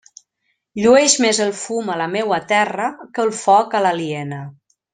Llueix 0.85 1.17
més 1.25 1.41
el 1.45 1.51
fum 1.59 1.91
a 1.95 1.97
la 2.03 2.07
meua 2.15 2.39
terra 2.53 2.89
que 3.19 3.27
el 3.27 3.35
foc 3.43 3.77
a 3.79 3.83
l'aliena. 3.89 4.41